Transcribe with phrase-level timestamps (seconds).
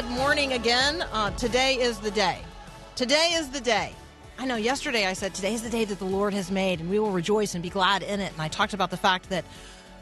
[0.00, 1.02] Good morning again.
[1.10, 2.38] Uh, today is the day.
[2.94, 3.92] Today is the day.
[4.38, 6.88] I know yesterday I said today is the day that the Lord has made and
[6.88, 8.32] we will rejoice and be glad in it.
[8.32, 9.44] And I talked about the fact that,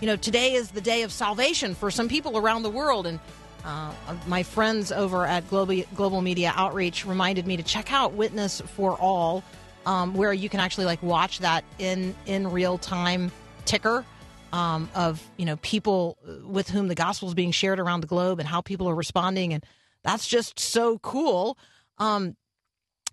[0.03, 3.07] you know, today is the day of salvation for some people around the world.
[3.07, 3.19] And
[3.65, 3.91] uh,
[4.27, 9.01] my friends over at Global, Global Media Outreach reminded me to check out Witness for
[9.01, 9.43] All,
[9.87, 13.33] um, where you can actually like watch that in, in real time
[13.65, 14.05] ticker
[14.53, 18.39] um, of you know people with whom the gospel is being shared around the globe
[18.39, 19.65] and how people are responding, and
[20.07, 21.59] that's just so cool.
[21.99, 22.37] Um,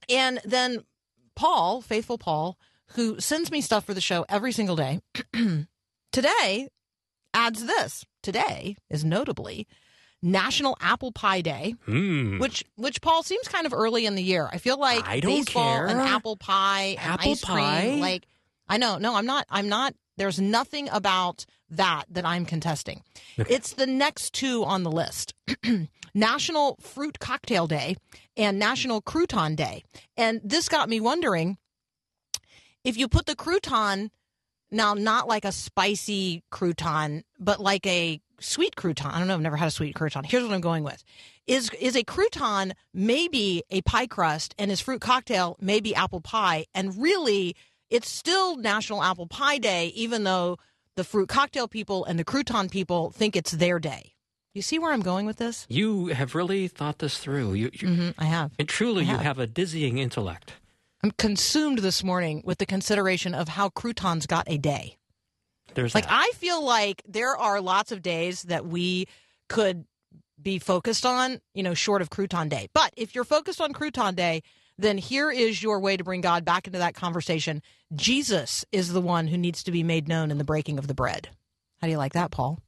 [0.08, 0.84] and then
[1.36, 2.58] Paul, faithful Paul,
[2.96, 5.02] who sends me stuff for the show every single day,
[6.12, 6.70] today
[7.34, 8.06] adds this.
[8.22, 9.68] Today is notably
[10.22, 12.40] National Apple Pie Day, Hmm.
[12.40, 14.48] which which Paul seems kind of early in the year.
[14.52, 15.88] I feel like I don't baseball care.
[15.88, 17.96] and apple pie, and Apple ice cream, pie?
[18.00, 18.26] like
[18.70, 19.46] I know, no, I'm not.
[19.50, 19.94] I'm not.
[20.18, 23.04] There's nothing about that that I'm contesting.
[23.38, 25.34] It's the next two on the list.
[26.14, 27.96] National Fruit Cocktail Day
[28.38, 29.84] and National Crouton Day.
[30.16, 31.58] And this got me wondering
[32.84, 34.10] if you put the crouton
[34.72, 39.14] now not like a spicy crouton, but like a sweet crouton.
[39.14, 40.26] I don't know, I've never had a sweet crouton.
[40.26, 41.04] Here's what I'm going with.
[41.48, 46.66] Is is a crouton maybe a pie crust and is fruit cocktail maybe apple pie
[46.74, 47.56] and really
[47.94, 50.58] it's still National Apple Pie Day even though
[50.96, 54.14] the fruit cocktail people and the crouton people think it's their day.
[54.54, 55.66] You see where I'm going with this?
[55.70, 57.54] You have really thought this through.
[57.54, 58.52] You, you hmm I have.
[58.60, 59.22] and truly, I you have.
[59.22, 60.54] have a dizzying intellect.
[61.04, 64.98] I'm consumed this morning with the consideration of how croutons got a day.
[65.74, 66.14] There's Like that.
[66.14, 69.08] I feel like there are lots of days that we
[69.50, 69.86] could
[70.42, 72.70] be focused on, you know, short of crouton day.
[72.74, 74.44] But if you're focused on crouton day,
[74.78, 77.62] then here is your way to bring God back into that conversation.
[77.96, 80.94] Jesus is the one who needs to be made known in the breaking of the
[80.94, 81.30] bread.
[81.82, 82.60] How do you like that, Paul?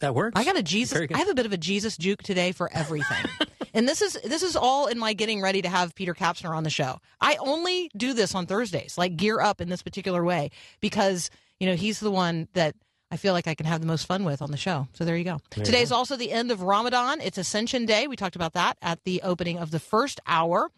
[0.00, 0.38] that works.
[0.38, 1.08] I got a Jesus.
[1.12, 3.24] I have a bit of a Jesus juke today for everything,
[3.74, 6.64] and this is this is all in my getting ready to have Peter Kapsner on
[6.64, 7.00] the show.
[7.20, 11.30] I only do this on Thursdays, like gear up in this particular way, because
[11.60, 12.74] you know he's the one that
[13.10, 14.86] I feel like I can have the most fun with on the show.
[14.92, 15.40] So there you go.
[15.50, 17.20] Today is also the end of Ramadan.
[17.22, 18.06] It's Ascension Day.
[18.06, 20.70] We talked about that at the opening of the first hour.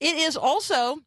[0.00, 0.98] It is also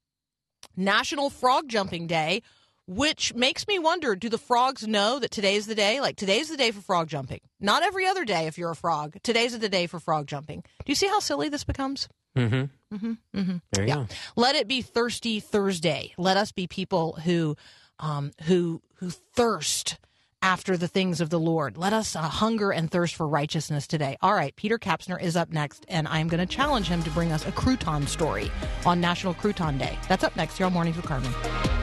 [0.78, 2.42] National Frog Jumping Day,
[2.88, 6.00] which makes me wonder do the frogs know that today's the day?
[6.00, 7.42] Like, today's the day for frog jumping.
[7.60, 9.18] Not every other day if you're a frog.
[9.22, 10.62] Today's the day for frog jumping.
[10.62, 12.08] Do you see how silly this becomes?
[12.38, 12.96] Mm-hmm.
[12.96, 13.12] Mm-hmm.
[13.40, 13.58] Mm-hmm.
[13.74, 13.96] There you Yeah.
[13.96, 14.08] go.
[14.36, 16.14] Let it be Thirsty Thursday.
[16.18, 17.58] Let us be people who,
[18.00, 19.98] um, who, who thirst
[20.42, 21.78] after the things of the Lord.
[21.78, 24.18] Let us uh, hunger and thirst for righteousness today.
[24.22, 27.32] All right, Peter Kapsner is up next, and I'm going to challenge him to bring
[27.32, 28.52] us a crouton story
[28.86, 29.98] on National Crouton Day.
[30.08, 31.79] That's up next here on Mornings with Carmen.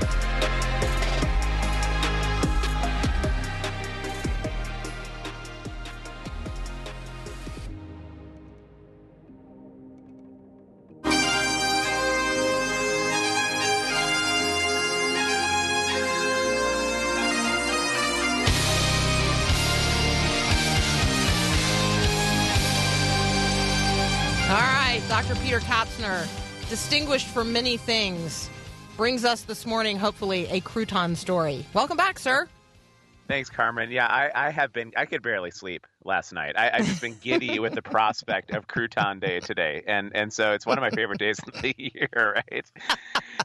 [25.09, 25.37] Dr.
[25.37, 26.27] Peter Kapsner,
[26.69, 28.51] distinguished for many things,
[28.97, 31.65] brings us this morning, hopefully, a crouton story.
[31.75, 32.49] Welcome back, sir.
[33.29, 33.91] Thanks, Carmen.
[33.91, 34.93] Yeah, I, I have been.
[34.97, 36.55] I could barely sleep last night.
[36.57, 40.53] I, I've just been giddy with the prospect of Crouton Day today, and and so
[40.53, 42.09] it's one of my favorite days of the year,
[42.51, 42.67] right?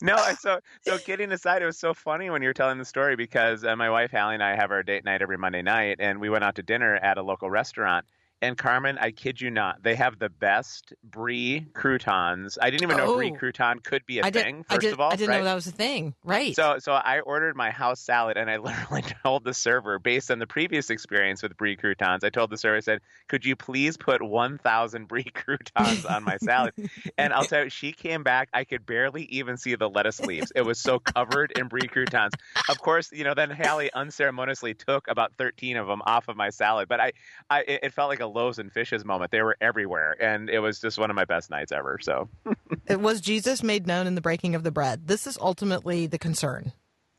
[0.01, 3.16] No, so so kidding aside, it was so funny when you were telling the story
[3.16, 6.19] because uh, my wife Hallie and I have our date night every Monday night, and
[6.19, 8.05] we went out to dinner at a local restaurant.
[8.41, 12.58] And Carmen, I kid you not, they have the best brie croutons.
[12.59, 13.16] I didn't even know Oh.
[13.17, 14.64] brie crouton could be a I thing.
[14.64, 15.38] First did, of all, I didn't right?
[15.40, 16.16] know that was a thing.
[16.23, 16.55] Right.
[16.55, 20.40] So, so I ordered my house salad, and I literally told the server, based on
[20.40, 23.97] the previous experience with brie croutons, I told the server, I said, "Could you please
[23.97, 26.73] put 1,000 brie croutons on my salad?"
[27.17, 28.49] and I'll tell you, she came back.
[28.53, 30.52] I could barely even see the lettuce leaves.
[30.55, 32.34] It was so covered in brie croutons.
[32.70, 36.49] Of course, you know, then Hallie unceremoniously took about 13 of them off of my
[36.49, 37.11] salad, but I,
[37.49, 39.31] I, it felt like a loaves and fishes moment.
[39.31, 41.99] They were everywhere, and it was just one of my best nights ever.
[42.01, 42.29] So,
[42.87, 45.07] It was Jesus made known in the breaking of the bread.
[45.07, 46.73] This is ultimately the concern.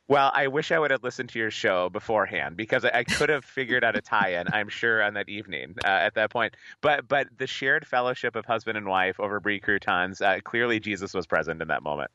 [0.09, 3.45] well, I wish I would have listened to your show beforehand because I, could have
[3.45, 4.49] figured out a tie-in.
[4.53, 6.55] I'm sure on that evening uh, at that point.
[6.81, 10.21] But but the shared fellowship of husband and wife over brie croutons.
[10.21, 12.11] Uh, clearly, Jesus was present in that moment.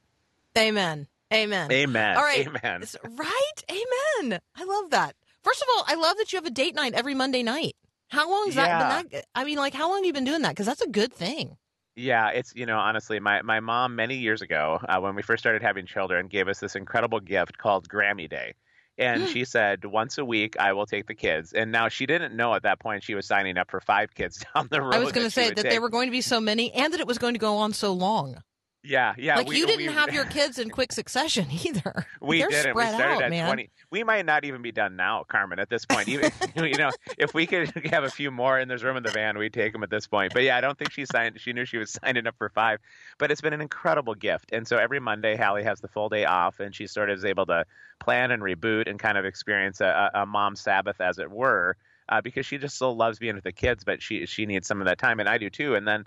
[0.57, 1.07] Amen.
[1.33, 1.71] Amen.
[1.71, 2.17] Amen.
[2.17, 2.47] All right.
[2.47, 2.83] Amen.
[3.03, 3.63] Right?
[3.69, 4.39] Amen.
[4.55, 5.15] I love that.
[5.43, 7.75] First of all, I love that you have a date night every Monday night.
[8.09, 8.77] How long has Yeah.
[8.79, 10.49] that been that I mean, like how long have you been doing that?
[10.49, 11.57] Because that's a good thing.
[11.95, 15.41] Yeah, it's you know honestly, my my mom many years ago uh, when we first
[15.41, 18.53] started having children gave us this incredible gift called Grammy Day,
[18.99, 21.53] and she said once a week I will take the kids.
[21.53, 24.43] And now she didn't know at that point she was signing up for five kids
[24.55, 24.95] down the road.
[24.95, 25.69] I was going to say that take.
[25.71, 27.73] they were going to be so many and that it was going to go on
[27.73, 28.43] so long.
[28.83, 29.37] Yeah, yeah.
[29.37, 32.05] like we, you didn't we, have your kids in quick succession either.
[32.21, 32.75] We They're didn't.
[32.75, 33.45] We started out, at man.
[33.45, 33.69] twenty.
[33.89, 35.59] We might not even be done now, Carmen.
[35.59, 38.83] At this point, even you know, if we could have a few more and there's
[38.83, 40.33] room in the van, we'd take them at this point.
[40.33, 41.39] But yeah, I don't think she signed.
[41.39, 42.79] She knew she was signing up for five.
[43.17, 44.51] But it's been an incredible gift.
[44.51, 47.25] And so every Monday, Hallie has the full day off, and she sort of is
[47.25, 47.65] able to
[47.99, 51.77] plan and reboot and kind of experience a, a a mom Sabbath, as it were,
[52.09, 54.81] uh, because she just still loves being with the kids, but she she needs some
[54.81, 55.75] of that time, and I do too.
[55.75, 56.05] And then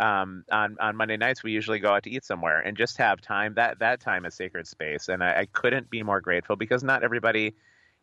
[0.00, 3.20] um, on on Monday nights we usually go out to eat somewhere and just have
[3.20, 3.54] time.
[3.54, 7.04] That that time is sacred space, and I, I couldn't be more grateful because not
[7.04, 7.54] everybody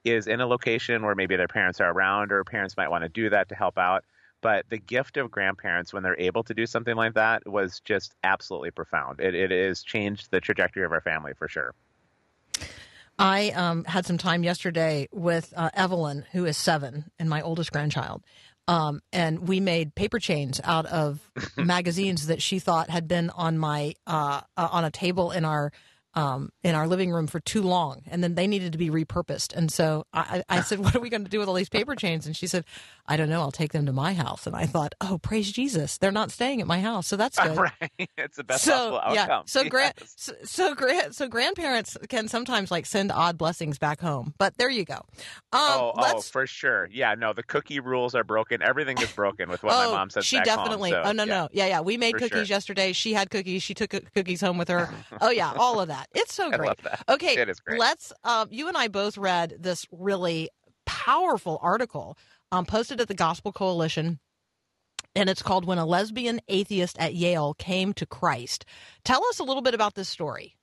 [0.06, 3.10] is in a location where maybe their parents are around or parents might want to
[3.10, 4.04] do that to help out.
[4.42, 8.14] But the gift of grandparents when they're able to do something like that was just
[8.24, 9.20] absolutely profound.
[9.20, 11.74] It it has changed the trajectory of our family for sure.
[13.20, 17.72] I um, had some time yesterday with uh, Evelyn, who is seven, and my oldest
[17.72, 18.24] grandchild.
[18.68, 23.58] Um, and we made paper chains out of magazines that she thought had been on
[23.58, 25.72] my uh, uh, on a table in our
[26.18, 29.56] um, in our living room for too long, and then they needed to be repurposed.
[29.56, 31.96] And so I, I said, "What are we going to do with all these paper
[31.96, 32.66] chains?" And she said,
[33.06, 33.42] "I don't know.
[33.42, 35.98] I'll take them to my house." And I thought, "Oh, praise Jesus!
[35.98, 38.98] They're not staying at my house, so that's good." right, it's the best so possible
[39.00, 39.14] outcome.
[39.30, 40.14] yeah, so grand, Yes.
[40.18, 44.34] so so, grand, so grandparents can sometimes like send odd blessings back home.
[44.38, 44.96] But there you go.
[45.54, 46.90] Um, Oh, oh, for sure.
[46.92, 48.62] Yeah, no, the cookie rules are broken.
[48.62, 50.92] Everything is broken with what oh, my mom says she definitely.
[50.92, 51.04] home.
[51.04, 51.34] so, oh no, yeah.
[51.42, 51.82] no, yeah, yeah.
[51.82, 52.56] We made For cookies sure.
[52.56, 52.94] yesterday.
[52.94, 53.62] She had cookies.
[53.64, 54.90] She took cookies home with her.
[55.22, 56.07] oh yeah, all of that.
[56.14, 56.68] It's so I great.
[56.68, 57.04] love that.
[57.10, 57.80] Okay, It is great.
[57.80, 58.14] let's.
[58.24, 60.50] Um, you and I both read this really
[60.86, 62.18] powerful article
[62.52, 64.20] um, posted at the Gospel Coalition.
[65.16, 68.66] And it's called When a Lesbian Atheist at Yale Came to Christ.
[69.04, 70.56] Tell us a little bit about this story.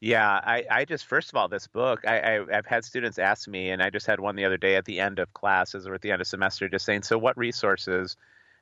[0.00, 3.48] Yeah, I, I just first of all, this book, I, I I've had students ask
[3.48, 5.94] me, and I just had one the other day at the end of classes or
[5.94, 8.16] at the end of semester, just saying, so what resources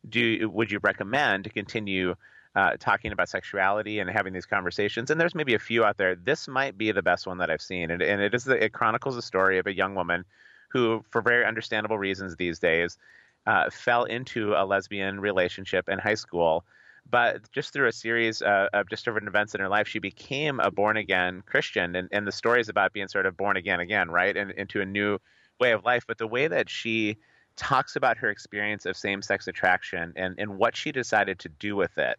[0.09, 2.15] do you, would you recommend to continue
[2.55, 5.11] uh, talking about sexuality and having these conversations?
[5.11, 6.15] And there's maybe a few out there.
[6.15, 8.73] This might be the best one that I've seen, and, and it is the, it
[8.73, 10.25] chronicles the story of a young woman
[10.71, 12.99] who, for very understandable reasons these days,
[13.47, 16.65] uh, fell into a lesbian relationship in high school
[17.11, 20.61] but just through a series uh, of just different events in her life, she became
[20.61, 21.97] a born again Christian.
[21.97, 24.37] And, and the story is about being sort of born again again, right?
[24.37, 25.19] And into a new
[25.61, 26.05] way of life.
[26.07, 27.17] But the way that she
[27.57, 31.77] talks about her experience of same sex attraction and, and what she decided to do
[31.77, 32.19] with it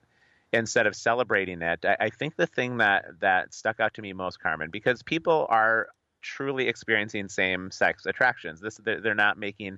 [0.54, 4.14] instead of celebrating it, I, I think the thing that, that stuck out to me
[4.14, 5.88] most, Carmen, because people are
[6.22, 8.62] truly experiencing same sex attractions.
[8.62, 9.78] This they're, they're not making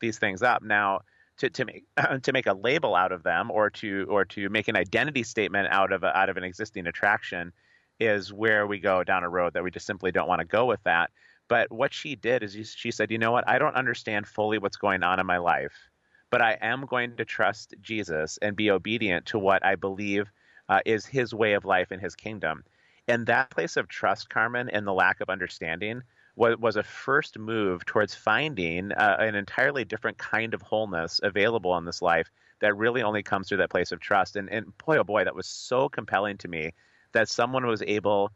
[0.00, 0.62] these things up.
[0.62, 1.00] Now,
[1.38, 1.84] to, to make
[2.22, 5.68] to make a label out of them or to or to make an identity statement
[5.70, 7.52] out of a, out of an existing attraction
[7.98, 10.64] is where we go down a road that we just simply don't want to go
[10.64, 11.10] with that.
[11.48, 14.76] But what she did is she said, you know what, I don't understand fully what's
[14.76, 15.89] going on in my life,
[16.30, 20.30] but I am going to trust Jesus and be obedient to what I believe
[20.68, 22.64] uh, is His way of life in His kingdom.
[23.08, 26.02] And that place of trust, Carmen, and the lack of understanding
[26.36, 31.76] was, was a first move towards finding uh, an entirely different kind of wholeness available
[31.76, 34.36] in this life that really only comes through that place of trust.
[34.36, 36.72] And, and boy, oh boy, that was so compelling to me
[37.12, 38.30] that someone was able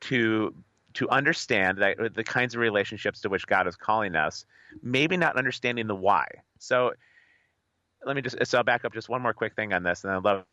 [0.00, 0.54] to
[0.92, 4.44] to understand that uh, the kinds of relationships to which God is calling us,
[4.82, 6.26] maybe not understanding the why.
[6.58, 6.94] So
[8.04, 10.12] let me just so I'll back up just one more quick thing on this, and
[10.12, 10.44] I'd love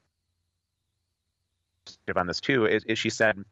[2.16, 2.66] on this too.
[2.66, 3.44] Is, is she said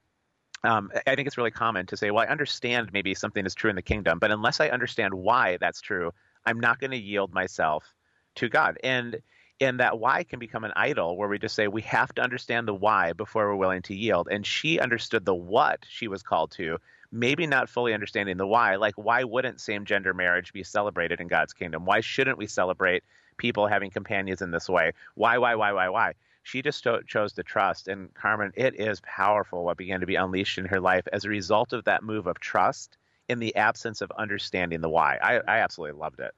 [0.65, 3.69] um, I think it's really common to say, well, I understand maybe something is true
[3.69, 6.11] in the kingdom, but unless I understand why that's true,
[6.45, 7.93] I'm not going to yield myself
[8.35, 8.77] to God.
[8.83, 9.17] And
[9.61, 12.67] and that why can become an idol where we just say we have to understand
[12.67, 14.27] the why before we're willing to yield.
[14.29, 16.77] And she understood the what she was called to,
[17.09, 18.75] maybe not fully understanding the why.
[18.75, 21.85] Like, why wouldn't same gender marriage be celebrated in God's kingdom?
[21.85, 23.03] Why shouldn't we celebrate
[23.37, 24.93] people having companions in this way?
[25.15, 26.13] Why, why, why, why, why?
[26.45, 27.87] she just cho- chose to trust.
[27.87, 31.29] And Carmen, it is powerful what began to be unleashed in her life as a
[31.29, 35.17] result of that move of trust in the absence of understanding the why.
[35.21, 36.33] I, I absolutely loved it.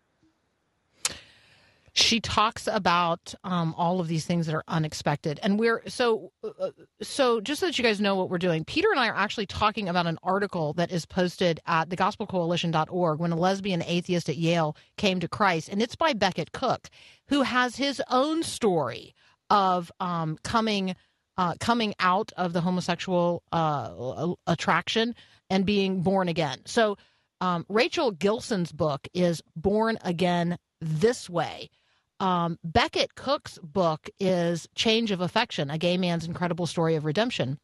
[1.97, 5.39] She talks about um, all of these things that are unexpected.
[5.41, 6.69] And we're so uh,
[7.01, 9.47] so just so that you guys know what we're doing peter and i are actually
[9.47, 14.77] talking about an article that is posted at thegospelcoalition.org when a lesbian atheist at yale
[14.97, 15.69] came to christ.
[15.69, 16.87] And it's by becket cook
[17.29, 19.15] who has his own story
[19.49, 20.95] of um, coming
[21.35, 25.15] uh, coming out of the homosexual uh, attraction
[25.49, 26.59] and being born again.
[26.65, 26.97] So
[27.41, 31.71] um, rachel gilson's book is born again this way
[32.19, 37.59] um, Becket Cook's book is Change of Affection, a gay man's incredible story of redemption.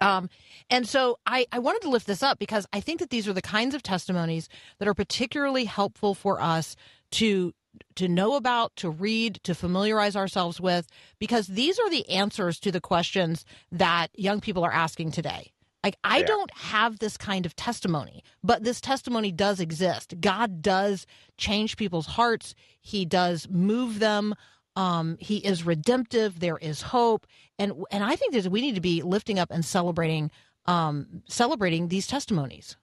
[0.00, 0.30] Um,
[0.70, 3.32] and so I, I wanted to lift this up because I think that these are
[3.32, 4.48] the kinds of testimonies
[4.78, 6.76] that are particularly helpful for us
[7.12, 7.52] to
[7.94, 10.88] to know about, to read, to familiarize ourselves with,
[11.20, 15.52] because these are the answers to the questions that young people are asking today.
[15.84, 16.26] Like, I Yeah.
[16.26, 20.14] don't have this kind of testimony, but this testimony does exist.
[20.20, 21.06] God does
[21.36, 24.34] change people's hearts, He does move them.
[24.76, 26.38] Um, he is redemptive.
[26.38, 27.26] There is hope,
[27.58, 30.30] and and I think that we need to be lifting up and celebrating
[30.66, 32.76] um, celebrating these testimonies.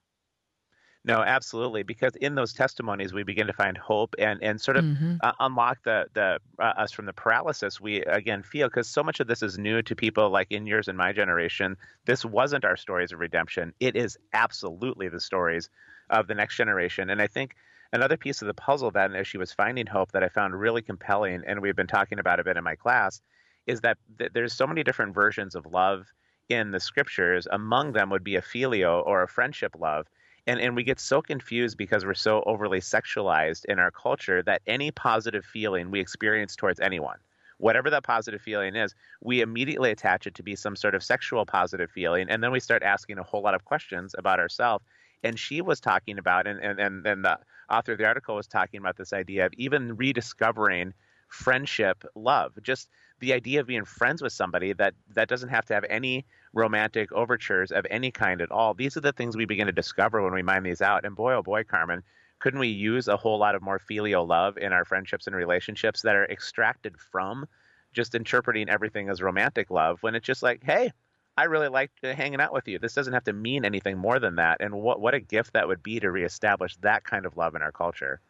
[1.06, 1.84] No, absolutely.
[1.84, 5.22] Because in those testimonies, we begin to find hope and, and sort of Mhm.
[5.22, 8.66] uh, unlock the the uh, us from the paralysis we again feel.
[8.68, 11.76] Because so much of this is new to people like in yours and my generation.
[12.06, 13.72] This wasn't our stories of redemption.
[13.80, 15.70] It is absolutely the stories
[16.10, 17.08] of the next generation.
[17.08, 17.54] And I think
[17.92, 20.82] another piece of the puzzle that as she was finding hope, that I found really
[20.82, 23.22] compelling, and we've been talking about a bit in my class,
[23.66, 26.12] is that th- there's so many different versions of love
[26.48, 27.46] in the scriptures.
[27.50, 30.06] Among them would be a phileo or a friendship love
[30.46, 34.62] and and we get so confused because we're so overly sexualized in our culture that
[34.66, 37.18] any positive feeling we experience towards anyone
[37.58, 41.46] whatever that positive feeling is we immediately attach it to be some sort of sexual
[41.46, 42.28] positive feeling.
[42.28, 44.84] And then we start asking a whole lot of questions about ourselves.
[45.22, 47.38] And she was talking about and and and, and the
[47.70, 50.92] author of the article was talking about this idea of even rediscovering
[51.28, 52.88] friendship love just
[53.20, 57.12] the idea of being friends with somebody that that doesn't have to have any romantic
[57.12, 58.74] overtures of any kind at all.
[58.74, 61.04] These are the things we begin to discover when we mine these out.
[61.04, 62.02] And boy, oh boy, Carmen,
[62.38, 66.02] couldn't we use a whole lot of more filial love in our friendships and relationships
[66.02, 67.46] that are extracted from
[67.92, 70.92] just interpreting everything as romantic love when it's just like, hey,
[71.38, 72.78] I really like hanging out with you.
[72.78, 74.58] This doesn't have to mean anything more than that.
[74.60, 77.62] And what what a gift that would be to reestablish that kind of love in
[77.62, 78.20] our culture.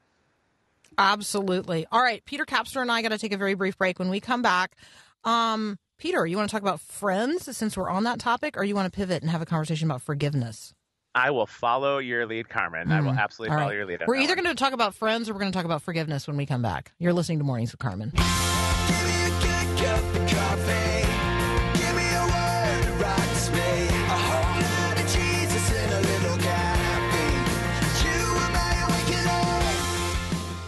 [0.98, 1.86] Absolutely.
[1.92, 3.98] All right, Peter Kapsner and I got to take a very brief break.
[3.98, 4.76] When we come back,
[5.24, 8.74] um, Peter, you want to talk about friends since we're on that topic, or you
[8.74, 10.72] want to pivot and have a conversation about forgiveness?
[11.14, 12.92] I will follow your lead, Carmen.
[12.92, 13.18] I will Mhm.
[13.18, 14.02] absolutely All follow your lead.
[14.06, 16.36] We're either going to talk about friends or we're going to talk about forgiveness when
[16.36, 16.92] we come back.
[16.98, 18.12] You're listening to Mornings with Carmen.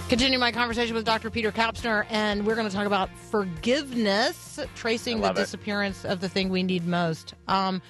[0.09, 1.29] Continue my conversation with Dr.
[1.29, 5.37] Peter Kapsner, and we're going to talk about forgiveness, tracing the it.
[5.37, 7.35] disappearance of the thing we need most.
[7.47, 7.83] Um,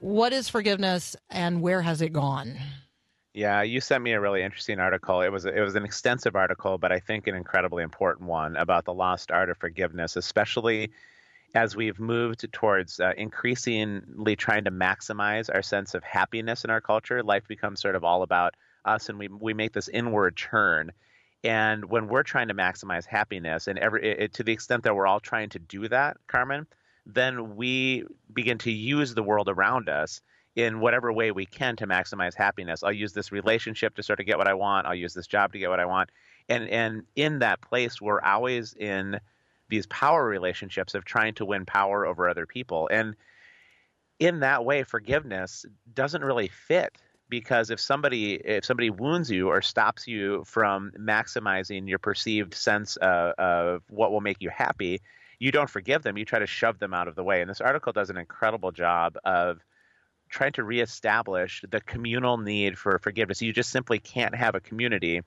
[0.00, 2.58] what is forgiveness, and where has it gone?
[3.34, 5.20] Yeah, you sent me a really interesting article.
[5.20, 8.84] It was it was an extensive article, but I think an incredibly important one about
[8.84, 10.90] the lost art of forgiveness, especially
[11.54, 16.80] as we've moved towards uh, increasingly trying to maximize our sense of happiness in our
[16.80, 17.22] culture.
[17.22, 18.54] Life becomes sort of all about
[18.84, 20.90] us, and we we make this inward turn.
[21.44, 25.06] And when we're trying to maximize happiness, and every it, to the extent that we're
[25.06, 26.66] all trying to do that, Carmen,
[27.06, 30.20] then we begin to use the world around us
[30.56, 32.82] in whatever way we can to maximize happiness.
[32.82, 34.86] I'll use this relationship to sort of get what I want.
[34.86, 36.10] I'll use this job to get what I want.
[36.48, 39.20] And and in that place, we're always in
[39.68, 42.88] these power relationships of trying to win power over other people.
[42.90, 43.14] And
[44.18, 45.64] in that way, forgiveness
[45.94, 51.88] doesn't really fit because if somebody if somebody wounds you or stops you from maximizing
[51.88, 55.00] your perceived sense of, of what will make you happy,
[55.38, 56.16] you don't forgive them.
[56.16, 57.40] You try to shove them out of the way.
[57.40, 59.60] And this article does an incredible job of
[60.28, 63.40] trying to reestablish the communal need for forgiveness.
[63.40, 65.22] You just simply can't have a community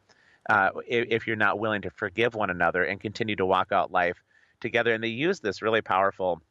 [0.49, 3.91] uh, if, if you're not willing to forgive one another and continue to walk out
[3.91, 4.21] life
[4.59, 4.93] together.
[4.93, 6.41] And they use this really powerful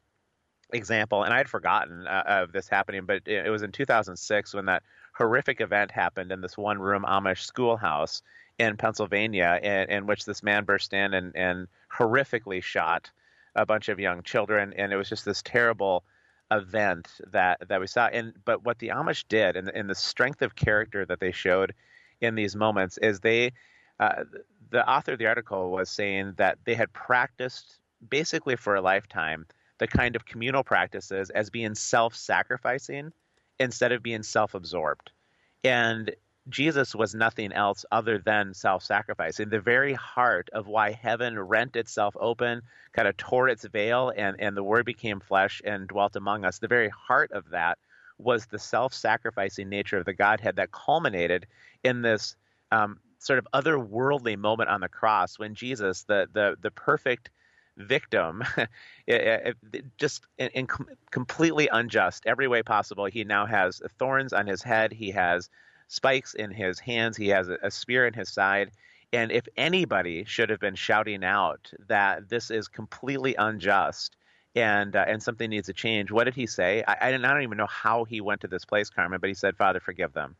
[0.73, 4.53] example, and I had forgotten uh, of this happening, but it, it was in 2006
[4.53, 4.83] when that
[5.21, 8.23] horrific event happened in this one room Amish schoolhouse
[8.57, 13.11] in Pennsylvania, in, in which this man burst in and, and horrifically shot
[13.55, 14.73] a bunch of young children.
[14.75, 16.03] And it was just this terrible
[16.49, 18.07] event that, that we saw.
[18.07, 21.75] And but what the Amish did and, and the strength of character that they showed
[22.19, 23.51] in these moments is they
[23.99, 24.23] uh,
[24.71, 27.77] the author of the article was saying that they had practiced
[28.09, 29.45] basically for a lifetime
[29.77, 33.11] the kind of communal practices as being self-sacrificing
[33.59, 35.11] instead of being self-absorbed
[35.63, 36.11] and
[36.49, 39.39] Jesus was nothing else other than self sacrifice.
[39.39, 42.61] In The very heart of why heaven rent itself open,
[42.93, 46.57] kind of tore its veil, and, and the Word became flesh and dwelt among us.
[46.59, 47.77] The very heart of that
[48.17, 51.45] was the self sacrificing nature of the Godhead that culminated
[51.83, 52.35] in this
[52.71, 57.29] um, sort of otherworldly moment on the cross when Jesus, the, the, the perfect
[57.77, 58.43] victim,
[59.07, 60.25] it- it- just
[60.67, 63.05] com- completely unjust every way possible.
[63.05, 64.91] He now has thorns on his head.
[64.93, 65.49] He has
[65.87, 67.17] spikes in his hands.
[67.17, 68.71] He has a, a spear in his side.
[69.13, 74.15] And if anybody should have been shouting out that this is completely unjust
[74.55, 76.83] and uh, and something needs to change, what did he say?
[76.87, 79.29] I, I, don't, I don't even know how he went to this place, Carmen, but
[79.29, 80.35] he said, "Father, forgive them.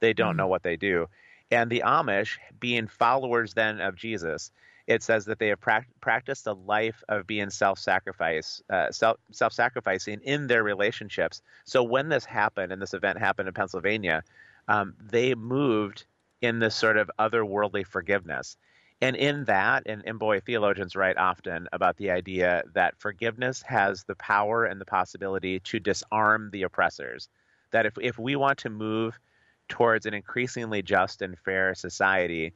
[0.00, 1.08] They don't know what they do."
[1.50, 4.52] And the Amish, being followers then of Jesus,
[4.90, 10.20] it says that they have prac- practiced a life of being self-sacrifice, uh, self self-sacrificing
[10.24, 11.42] in their relationships.
[11.64, 14.24] So when this happened, and this event happened in Pennsylvania,
[14.66, 16.06] um, they moved
[16.42, 18.56] in this sort of otherworldly forgiveness.
[19.00, 24.02] And in that, and, and boy, theologians write often about the idea that forgiveness has
[24.02, 27.28] the power and the possibility to disarm the oppressors.
[27.70, 29.18] That if, if we want to move
[29.68, 32.52] towards an increasingly just and fair society,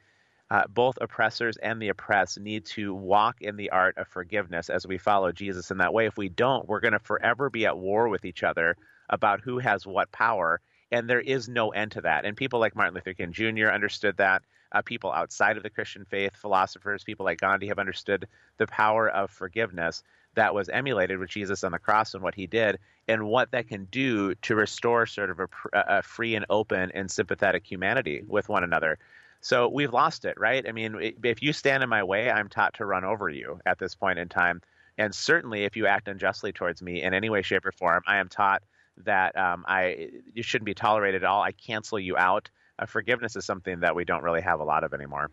[0.54, 4.86] uh, both oppressors and the oppressed need to walk in the art of forgiveness as
[4.86, 6.06] we follow Jesus in that way.
[6.06, 8.76] If we don't, we're going to forever be at war with each other
[9.10, 10.60] about who has what power,
[10.92, 12.24] and there is no end to that.
[12.24, 13.66] And people like Martin Luther King Jr.
[13.66, 14.42] understood that.
[14.70, 19.08] Uh, people outside of the Christian faith, philosophers, people like Gandhi have understood the power
[19.08, 20.04] of forgiveness
[20.36, 23.66] that was emulated with Jesus on the cross and what he did, and what that
[23.66, 28.48] can do to restore sort of a, a free and open and sympathetic humanity with
[28.48, 28.98] one another.
[29.44, 30.66] So we've lost it, right?
[30.66, 33.78] I mean, if you stand in my way, I'm taught to run over you at
[33.78, 34.62] this point in time.
[34.96, 38.16] And certainly, if you act unjustly towards me in any way, shape, or form, I
[38.16, 38.62] am taught
[39.04, 41.42] that um, I you shouldn't be tolerated at all.
[41.42, 42.48] I cancel you out.
[42.78, 45.30] Uh, forgiveness is something that we don't really have a lot of anymore.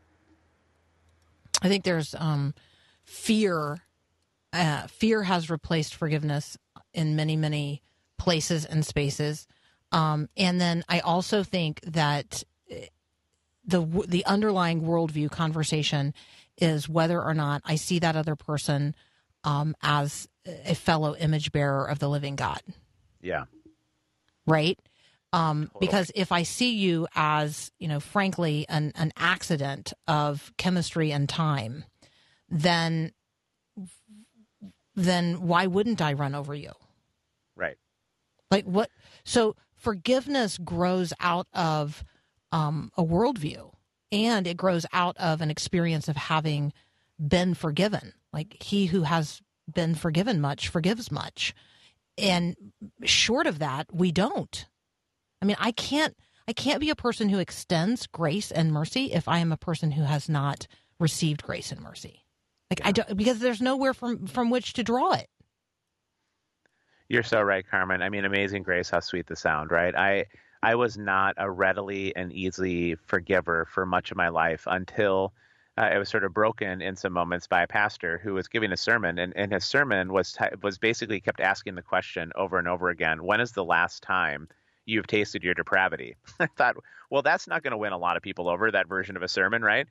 [1.61, 2.53] I think there's um,
[3.05, 3.79] fear.
[4.51, 6.57] Uh, fear has replaced forgiveness
[6.93, 7.81] in many, many
[8.17, 9.47] places and spaces.
[9.93, 12.87] Um, and then I also think that eh,
[13.71, 16.13] the the underlying worldview conversation
[16.57, 18.95] is whether or not I see that other person
[19.43, 22.61] um, as a fellow image bearer of the living God
[23.21, 23.45] Yeah,
[24.45, 24.77] right?
[25.33, 31.11] Um, because if I see you as, you know, frankly, an, an accident of chemistry
[31.13, 31.85] and time,
[32.49, 33.13] then
[34.93, 36.73] then why wouldn't I run over you?
[37.55, 37.77] right.
[38.49, 38.89] Like what?
[39.23, 42.03] So forgiveness grows out of
[42.51, 43.71] um, a worldview,
[44.11, 46.73] and it grows out of an experience of having
[47.19, 48.13] been forgiven.
[48.33, 51.53] Like he who has been forgiven much forgives much,
[52.17, 52.55] and
[53.03, 54.65] short of that, we don't.
[55.41, 56.15] I mean, I can't.
[56.47, 59.91] I can't be a person who extends grace and mercy if I am a person
[59.91, 60.67] who has not
[60.99, 62.25] received grace and mercy.
[62.69, 65.27] Like I don't because there's nowhere from from which to draw it.
[67.09, 68.01] You're so right, Carmen.
[68.01, 69.93] I mean, amazing grace, how sweet the sound, right?
[69.93, 70.25] I
[70.63, 75.33] I was not a readily and easily forgiver for much of my life until
[75.77, 78.71] uh, it was sort of broken in some moments by a pastor who was giving
[78.71, 82.59] a sermon, and, and his sermon was t- was basically kept asking the question over
[82.59, 84.49] and over again: When is the last time
[84.85, 86.15] you've tasted your depravity?
[86.39, 86.75] I thought,
[87.09, 89.27] well, that's not going to win a lot of people over that version of a
[89.27, 89.87] sermon, right?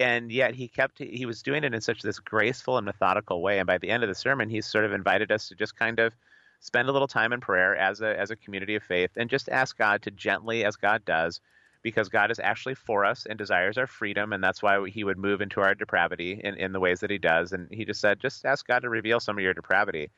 [0.00, 3.58] and yet he kept he was doing it in such this graceful and methodical way
[3.58, 6.00] and by the end of the sermon he sort of invited us to just kind
[6.00, 6.14] of
[6.60, 9.48] spend a little time in prayer as a as a community of faith and just
[9.50, 11.40] ask God to gently as God does
[11.82, 15.18] because God is actually for us and desires our freedom and that's why he would
[15.18, 18.20] move into our depravity in, in the ways that he does and he just said
[18.20, 20.10] just ask God to reveal some of your depravity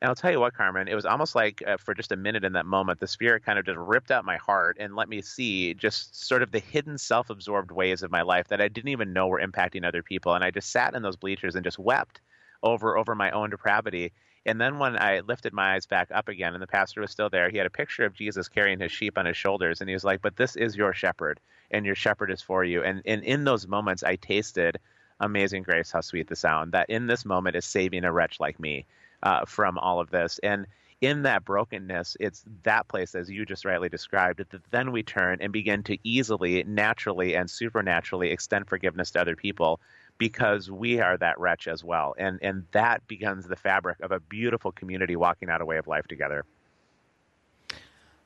[0.00, 2.44] and I'll tell you what, Carmen, it was almost like uh, for just a minute
[2.44, 5.22] in that moment, the Spirit kind of just ripped out my heart and let me
[5.22, 8.90] see just sort of the hidden, self absorbed ways of my life that I didn't
[8.90, 10.34] even know were impacting other people.
[10.34, 12.20] And I just sat in those bleachers and just wept
[12.62, 14.12] over over my own depravity.
[14.46, 17.28] And then when I lifted my eyes back up again and the pastor was still
[17.28, 19.80] there, he had a picture of Jesus carrying his sheep on his shoulders.
[19.80, 22.82] And he was like, But this is your shepherd, and your shepherd is for you.
[22.82, 24.78] And, and in those moments, I tasted
[25.18, 28.60] amazing grace, how sweet the sound, that in this moment is saving a wretch like
[28.60, 28.86] me
[29.22, 30.38] uh, from all of this.
[30.42, 30.66] And
[31.00, 35.38] in that brokenness, it's that place, as you just rightly described, that then we turn
[35.40, 39.80] and begin to easily, naturally, and supernaturally extend forgiveness to other people
[40.18, 42.14] because we are that wretch as well.
[42.18, 45.86] And, and that becomes the fabric of a beautiful community walking out a way of
[45.86, 46.44] life together.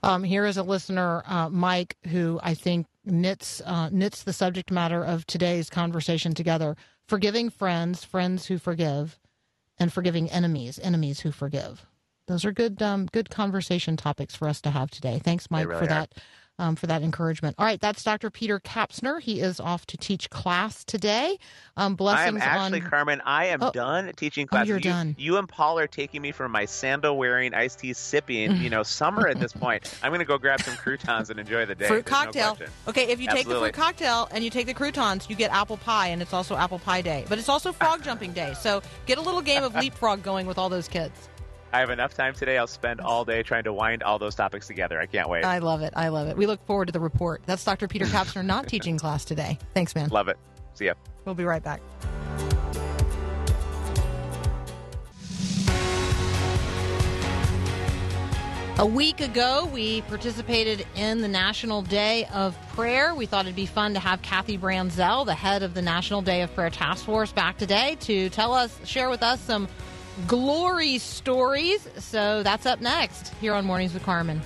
[0.03, 4.71] Um, here is a listener, uh, Mike, who I think knits uh, knits the subject
[4.71, 6.77] matter of today's conversation together:
[7.07, 9.19] forgiving friends, friends who forgive,
[9.79, 11.85] and forgiving enemies, enemies who forgive.
[12.29, 15.21] Those are good um, good conversation topics for us to have today.
[15.23, 15.89] Thanks, Mike, really for are.
[15.89, 16.15] that
[16.61, 17.57] um, for that encouragement.
[17.59, 18.29] All right, that's Dr.
[18.31, 19.21] Peter Kapsner.
[19.21, 21.39] He is off to teach class today.
[21.77, 22.91] Um, I blessings am actually, on.
[22.91, 23.23] Carmen.
[23.25, 23.71] I am Oh.
[23.71, 24.67] done teaching class.
[24.69, 25.17] you're you, done.
[25.19, 28.83] You and Paul are taking me from my sandal wearing, iced tea sipping, you know,
[28.83, 29.91] summer at this point.
[30.03, 31.87] I'm going to go grab some croutons and enjoy the day.
[31.87, 32.49] Fruit There's cocktail.
[32.57, 32.73] question.
[32.89, 35.79] okay, if you take the fruit cocktail and you take the croutons, you get apple
[35.79, 37.25] pie, and it's also apple pie day.
[37.27, 38.53] But it's also frog jumping day.
[38.61, 41.30] So get a little game of leapfrog going with all those kids.
[41.73, 42.59] I have enough time today.
[42.59, 45.01] I'll spend all day trying to wind all those topics together.
[45.01, 45.45] I can't wait.
[45.45, 45.93] I love it.
[45.95, 46.37] I love it.
[46.37, 47.43] We look forward to the report.
[47.47, 47.87] That's Dr.
[47.87, 49.57] Peter Kapsner not teaching class today.
[49.73, 50.09] Thanks, man.
[50.09, 50.37] Love it.
[50.75, 50.95] See ya.
[51.25, 51.81] We'll be right back.
[58.79, 63.15] A week ago, we participated in the National Day of Prayer.
[63.15, 66.41] We thought it'd be fun to have Kathy Branzell, the head of the National Day
[66.41, 69.69] of Prayer Task Force, back today to tell us, share with us some
[70.27, 71.89] glory stories.
[71.99, 74.41] So that's up next here on Mornings with Carmen.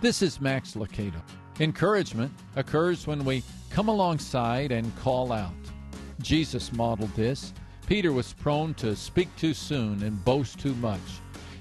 [0.00, 1.20] This is Max Lucado.
[1.60, 5.52] Encouragement occurs when we come alongside and call out.
[6.22, 7.52] Jesus modeled this.
[7.86, 11.00] Peter was prone to speak too soon and boast too much.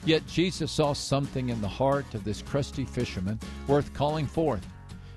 [0.05, 4.65] Yet Jesus saw something in the heart of this crusty fisherman worth calling forth.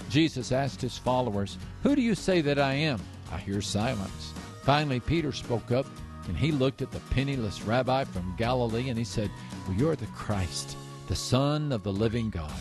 [0.08, 3.00] Jesus asked his followers, Who do you say that I am?
[3.30, 4.34] I hear silence.
[4.62, 5.86] Finally, Peter spoke up
[6.28, 9.30] and he looked at the penniless rabbi from Galilee and he said,
[9.66, 10.76] Well, you're the Christ,
[11.08, 12.52] the Son of the living God.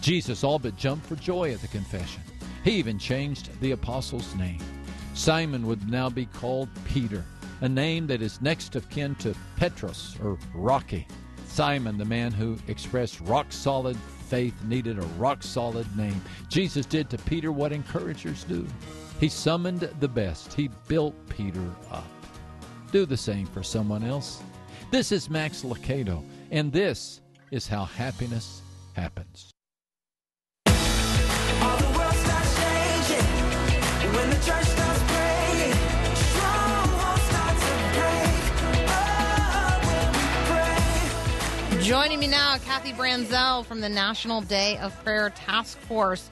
[0.00, 2.22] Jesus all but jumped for joy at the confession.
[2.64, 4.60] He even changed the apostle's name.
[5.14, 7.24] Simon would now be called Peter,
[7.60, 11.06] a name that is next of kin to Petros or Rocky.
[11.46, 13.96] Simon, the man who expressed rock solid
[14.28, 16.20] faith, needed a rock solid name.
[16.48, 18.66] Jesus did to Peter what encouragers do.
[19.22, 22.04] He summoned the best, he built Peter up.
[22.90, 24.42] Do the same for someone else.
[24.90, 27.20] This is Max Lucado, and this
[27.52, 28.62] is how happiness
[28.94, 29.52] happens.
[30.66, 33.24] All the world starts changing
[34.12, 35.76] when the church starts praying.
[36.16, 38.34] Strongholds start to break.
[38.88, 41.84] Oh, when we pray.
[41.84, 46.28] Joining me now, Kathy Branzell from the National Day of Prayer Task Force,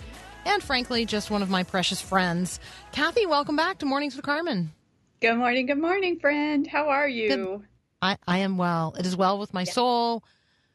[0.47, 2.61] and frankly, just one of my precious friends.
[2.93, 4.73] Kathy, welcome back to Mornings with Carmen.
[5.21, 6.67] Good morning, good morning, friend.
[6.67, 7.29] How are you?
[7.29, 7.63] Good.
[8.03, 8.95] I, I am well.
[8.99, 10.25] It is well with my soul.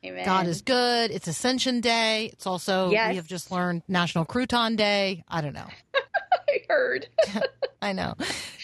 [0.06, 0.24] Amen.
[0.24, 1.10] God is good.
[1.10, 2.30] It's Ascension Day.
[2.32, 3.10] It's also, Yes.
[3.10, 5.24] we have just learned National Crouton Day.
[5.28, 5.66] I don't know.
[6.48, 7.08] I heard.
[7.82, 8.14] I know.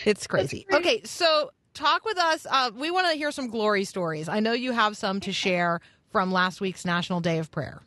[0.06, 0.68] It's crazy.
[0.72, 2.46] Okay, so talk with us.
[2.50, 4.30] Uh, we want to hear some glory stories.
[4.30, 7.82] I know you have some to share from last week's National Day of Prayer.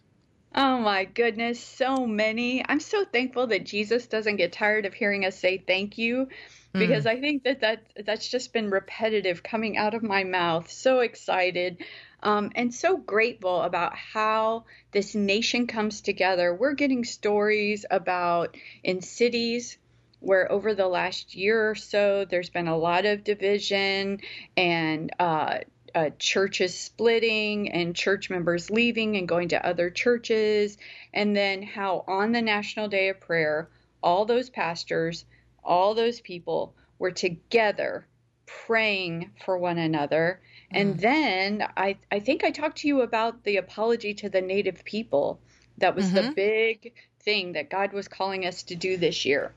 [0.54, 2.64] Oh my goodness, so many.
[2.68, 6.28] I'm so thankful that Jesus doesn't get tired of hearing us say thank you
[6.76, 10.70] because I think that, that that's just been repetitive coming out of my mouth.
[10.70, 11.82] So excited.
[12.22, 16.54] Um, and so grateful about how this nation comes together.
[16.54, 19.78] We're getting stories about in cities
[20.20, 24.20] where over the last year or so there's been a lot of division
[24.56, 25.58] and uh,
[25.94, 30.76] uh, churches splitting and church members leaving and going to other churches,
[31.12, 33.68] and then how on the National Day of Prayer,
[34.02, 35.24] all those pastors,
[35.62, 38.07] all those people were together
[38.46, 40.40] praying for one another.
[40.70, 44.85] And then I, I think I talked to you about the apology to the native
[44.85, 45.40] people.
[45.78, 49.54] That was the big thing that God was calling us to do this year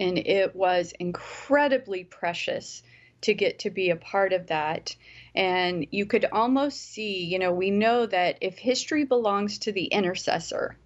[0.00, 2.82] and it was incredibly precious
[3.20, 4.96] to get to be a part of that.
[5.34, 9.86] And you could almost see, you know, we know that if history belongs to the
[9.86, 10.76] intercessor,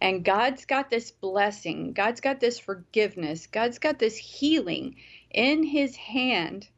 [0.00, 4.96] and God's got this blessing, God's got this forgiveness, God's got this healing
[5.30, 6.68] in his hand,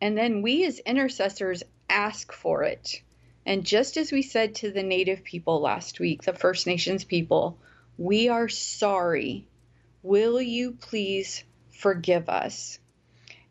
[0.00, 3.02] and then we as intercessors ask for it.
[3.46, 7.58] And just as we said to the native people last week, the First Nations people,
[7.96, 9.48] we are sorry
[10.02, 12.78] Will you please forgive us?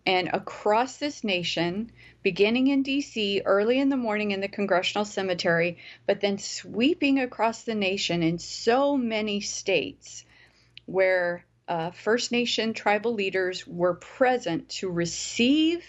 [0.07, 1.91] And across this nation,
[2.23, 7.63] beginning in DC early in the morning in the Congressional Cemetery, but then sweeping across
[7.63, 10.25] the nation in so many states
[10.85, 15.83] where uh, First Nation tribal leaders were present to receive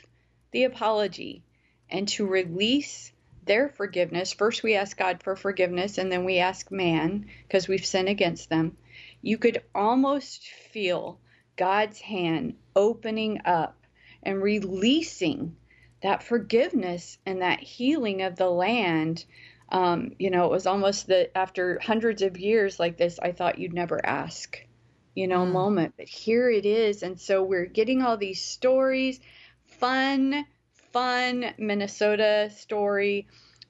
[0.50, 1.44] the apology
[1.88, 3.12] and to release
[3.44, 4.32] their forgiveness.
[4.32, 8.50] First, we ask God for forgiveness, and then we ask man because we've sinned against
[8.50, 8.76] them
[9.22, 11.18] you could almost feel
[11.56, 13.77] God's hand opening up
[14.22, 15.56] and releasing
[16.02, 19.24] that forgiveness and that healing of the land.
[19.70, 23.58] Um, you know, it was almost that after hundreds of years like this, I thought
[23.58, 24.58] you'd never ask,
[25.14, 25.94] you know, moment.
[25.96, 27.02] But here it is.
[27.02, 29.20] And so we're getting all these stories,
[29.66, 30.46] fun,
[30.92, 33.26] fun Minnesota story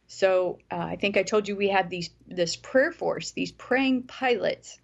[0.09, 4.05] So uh, I think I told you we had these this prayer force, these praying
[4.05, 4.79] pilots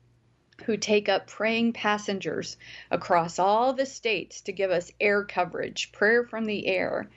[0.64, 2.56] who take up praying passengers
[2.90, 7.08] across all the states to give us air coverage, prayer from the air.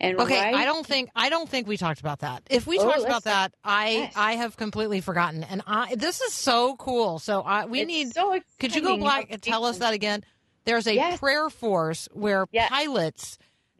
[0.00, 2.42] And Okay, right, I don't think I don't think we talked about that.
[2.50, 4.12] If we Oh, talked about that, I Yes.
[4.16, 5.44] I have completely forgotten.
[5.44, 7.18] And I this is so cool.
[7.18, 10.24] So I we It's need so Could you go back and tell us that again?
[10.64, 11.18] There's a Yes.
[11.18, 12.68] prayer force where Yes.
[12.70, 13.38] pilots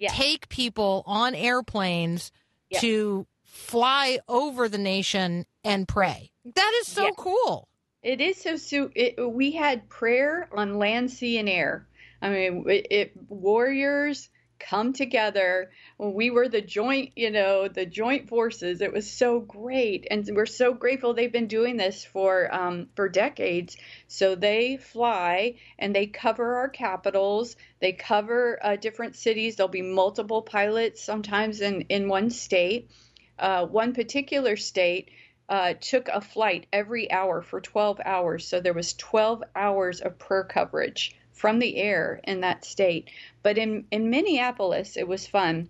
[0.09, 2.33] take people on airplanes
[2.75, 6.31] to fly over the nation and pray.
[6.55, 7.69] That is so cool.
[8.03, 8.57] It is so.
[8.57, 11.87] so it, we had prayer on land, sea, and air.
[12.23, 15.71] I mean, it, it warriors come together.
[15.99, 18.81] We were the joint, you know, the joint forces.
[18.81, 23.11] It was so great, and we're so grateful they've been doing this for um, for
[23.11, 23.77] decades.
[24.09, 27.57] So they fly and they cover our capitals.
[27.81, 29.57] They cover uh, different cities.
[29.57, 32.91] There'll be multiple pilots sometimes in in one state.
[33.39, 35.11] Uh, one particular state
[35.51, 38.47] uh, took a flight every hour for 12 hours.
[38.47, 43.11] So there was 12 hours of prayer coverage from the air in that state.
[43.43, 45.69] But in, in Minneapolis, it was fun.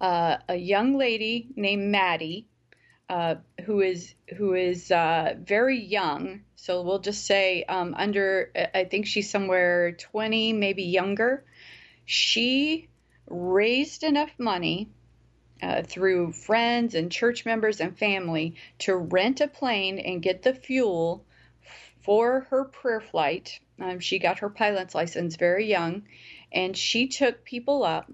[0.00, 2.46] Uh, a young lady named Maddie,
[3.08, 6.42] uh, who is who is uh, very young.
[6.54, 8.52] So we'll just say um, under.
[8.74, 11.44] I think she's somewhere 20, maybe younger.
[12.04, 12.88] She
[13.26, 14.90] raised enough money
[15.62, 20.54] uh, through friends and church members and family to rent a plane and get the
[20.54, 21.24] fuel
[22.02, 23.58] for her prayer flight.
[23.80, 26.04] Um, she got her pilot's license very young,
[26.52, 28.10] and she took people up,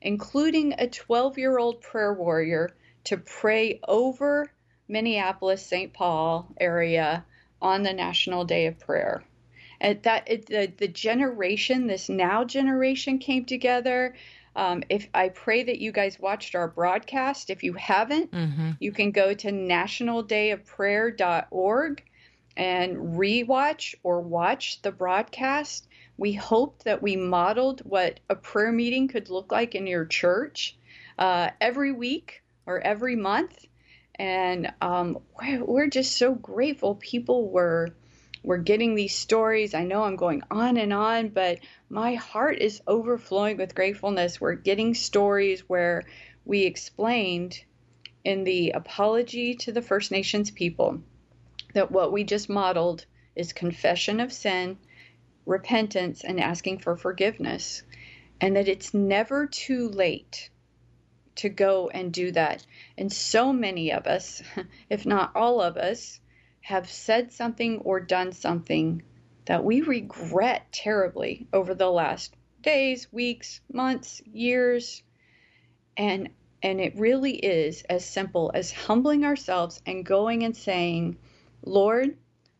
[0.00, 4.50] including a 12 year old prayer warrior, to pray over
[4.88, 5.92] Minneapolis, St.
[5.92, 7.24] Paul area
[7.62, 9.22] on the National Day of Prayer.
[9.80, 14.14] And that it, the the generation, this now generation, came together.
[14.56, 18.70] Um, if I pray that you guys watched our broadcast, if you haven't, Mm-hmm.
[18.80, 22.02] you can go to nationaldayofprayer.org
[22.56, 25.86] and rewatch or watch the broadcast.
[26.16, 30.78] We hoped that we modeled what a prayer meeting could look like in your church
[31.18, 33.66] uh, every week or every month.
[34.14, 35.18] And um,
[35.60, 37.90] we're just so grateful people were
[38.42, 39.74] were getting these stories.
[39.74, 44.40] I know I'm going on and on, but my heart is overflowing with gratefulness.
[44.40, 46.04] We're getting stories where
[46.44, 47.62] we explained
[48.24, 51.02] in the apology to the First Nations people
[51.74, 54.78] that what we just modeled is confession of sin,
[55.44, 57.82] repentance, and asking for forgiveness,
[58.40, 60.50] and that it's never too late
[61.36, 62.64] to go and do that.
[62.96, 64.42] And so many of us,
[64.90, 66.18] if not all of us,
[66.66, 69.00] have said something or done something
[69.44, 75.04] that we regret terribly over the last days, weeks, months, years.
[75.96, 76.30] And
[76.64, 81.18] and it really is as simple as humbling ourselves and going and saying,
[81.62, 82.16] Lord,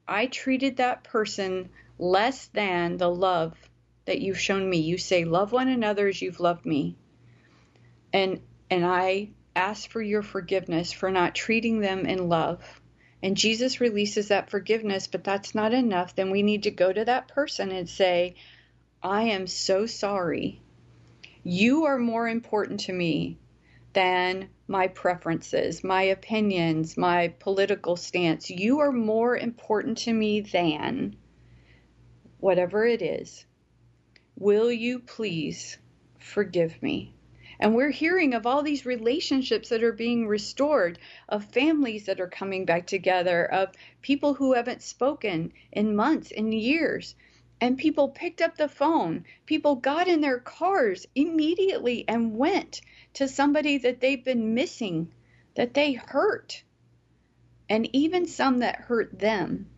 [0.06, 3.56] I treated that person less than the love
[4.04, 4.78] that you've shown me.
[4.78, 6.96] You say, love one another as you've loved me.
[8.12, 8.40] And
[8.70, 12.80] and I ask for your forgiveness for not treating them in love.
[13.26, 16.14] And Jesus releases that forgiveness, but that's not enough.
[16.14, 18.36] Then we need to go to that person and say,
[19.02, 20.62] I am so sorry.
[21.42, 23.40] You are more important to me
[23.94, 28.48] than my preferences, my opinions, my political stance.
[28.48, 31.16] You are more important to me than
[32.38, 33.44] whatever it is.
[34.36, 35.78] Will you please
[36.20, 37.15] forgive me?
[37.58, 42.28] And we're hearing of all these relationships that are being restored, of families that are
[42.28, 47.14] coming back together, of people who haven't spoken in months, in years.
[47.60, 49.24] And people picked up the phone.
[49.46, 52.82] People got in their cars immediately and went
[53.14, 55.12] to somebody that they've been missing,
[55.54, 56.62] that they hurt,
[57.68, 59.68] and even some that hurt them.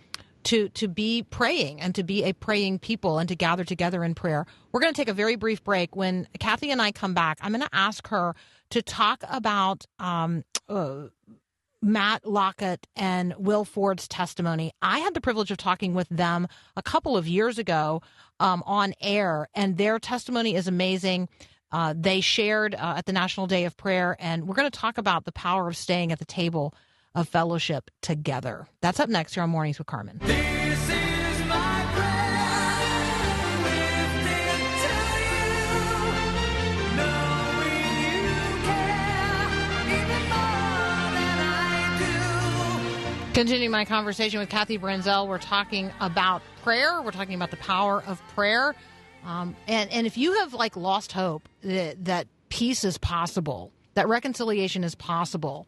[0.44, 4.15] to to be praying and to be a praying people and to gather together in
[4.15, 5.96] prayer." We're going to take a very brief break.
[5.96, 8.34] When Kathy and I come back, I'm going to ask her
[8.70, 11.08] to talk about um, uh,
[11.82, 14.72] Matt Lockett and Will Ford's testimony.
[14.82, 18.02] I had the privilege of talking with them a couple of years ago
[18.39, 21.30] um, on air, and their testimony is amazing.
[21.72, 24.98] Uh, they shared uh, at the National Day of Prayer, and we're going to talk
[24.98, 26.74] about the power of staying at the table
[27.15, 28.67] of fellowship together.
[28.82, 30.20] That's up next here on Mornings with Carmen.
[43.34, 47.02] Continuing my conversation with Kathy Branzell, we're talking about prayer.
[47.02, 48.76] We're talking about the power of prayer.
[49.26, 54.10] Um, and, and if you have like lost hope that, that peace is possible, that
[54.10, 55.65] reconciliation is possible,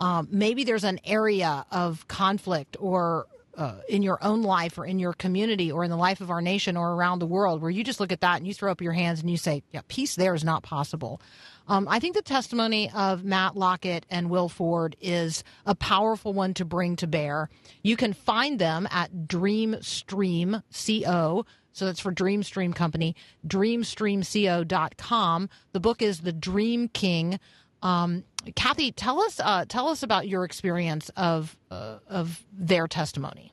[0.00, 4.98] um, maybe there's an area of conflict or uh, in your own life or in
[4.98, 7.84] your community or in the life of our nation or around the world where you
[7.84, 10.16] just look at that and you throw up your hands and you say, yeah, peace
[10.16, 11.20] there is not possible.
[11.68, 16.54] Um, I think the testimony of Matt Lockett and Will Ford is a powerful one
[16.54, 17.48] to bring to bear.
[17.82, 20.62] You can find them at Dreamstream
[21.04, 21.46] Co.
[21.74, 25.48] So that's for Dreamstream Company, dreamstreamco.com.
[25.72, 27.40] The book is The Dream King.
[27.80, 33.52] Um, Kathy, tell us uh, tell us about your experience of uh, of their testimony.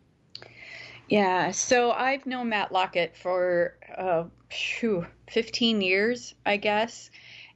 [1.07, 7.09] Yeah, so I've known Matt Lockett for uh, phew, 15 years, I guess,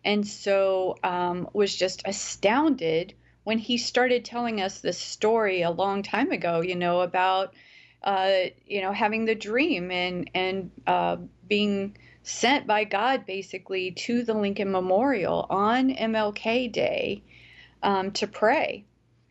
[0.04, 6.02] and so um, was just astounded when he started telling us this story a long
[6.02, 6.62] time ago.
[6.62, 7.54] You know about
[8.04, 11.18] uh, you know having the dream and and uh,
[11.48, 17.22] being sent by God basically to the Lincoln Memorial on MLK Day
[17.82, 18.86] um, to pray,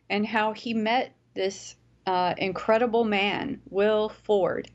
[0.09, 1.75] and how he met this
[2.05, 4.69] uh, incredible man, Will Ford,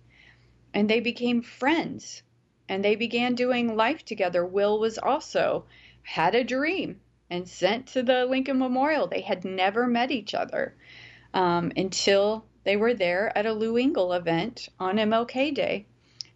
[0.74, 2.22] and they became friends,
[2.68, 4.44] and they began doing life together.
[4.44, 5.64] Will was also
[6.02, 7.00] had a dream
[7.30, 9.06] and sent to the Lincoln Memorial.
[9.06, 10.74] They had never met each other
[11.32, 15.86] um, until they were there at a Lou Engle event on MLK Day,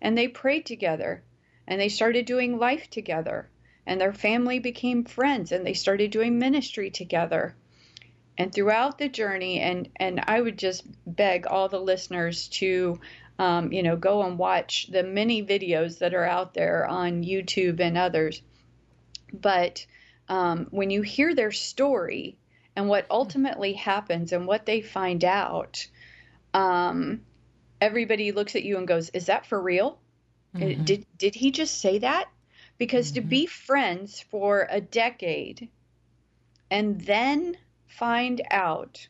[0.01, 1.25] and they prayed together
[1.67, 3.49] and they started doing life together
[3.87, 7.55] and their family became friends and they started doing ministry together.
[8.39, 12.99] And throughout the journey and and i would just beg all the listeners to
[13.39, 17.81] um, you know go and watch the many videos that are out there on youtube
[17.81, 18.43] and others.
[19.33, 19.85] But
[20.29, 22.39] um, when you hear their story
[22.75, 25.87] and what ultimately happens and what they find out
[26.55, 27.21] um,
[27.81, 29.99] everybody looks at you and goes is that for real
[30.55, 30.85] Mm-hmm.
[30.85, 32.29] did did he just say that?
[32.79, 35.69] Because to be friends for a decade
[36.71, 39.07] and then find out,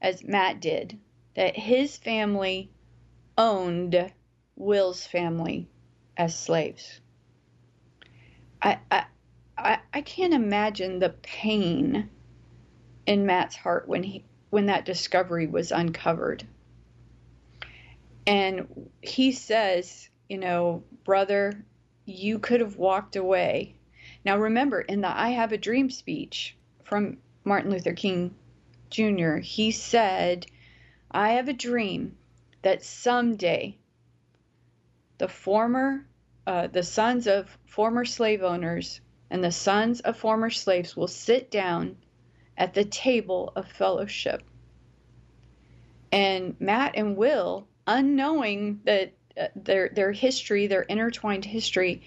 [0.00, 0.98] as Matt did,
[1.34, 2.70] that his family
[3.38, 4.12] owned
[4.56, 5.68] Will's family
[6.16, 7.00] as slaves.
[8.60, 9.04] I I
[9.56, 12.10] I, I can't imagine the pain
[13.06, 16.46] in Matt's heart when he when that discovery was uncovered.
[18.26, 21.62] And he says, you know, brother,
[22.06, 23.74] you could have walked away.
[24.24, 28.34] Now, remember, in the I Have a Dream speech from Martin Luther King
[28.88, 30.46] Jr., he said,
[31.10, 32.16] I have a dream
[32.62, 33.76] that someday
[35.18, 36.06] the former,
[36.46, 41.50] uh, the sons of former slave owners and the sons of former slaves will sit
[41.50, 41.98] down
[42.56, 44.42] at the table of fellowship.
[46.10, 52.02] And Matt and Will, unknowing that uh, their their history, their intertwined history,